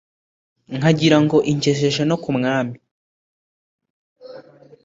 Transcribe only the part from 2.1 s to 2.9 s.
ku Mwami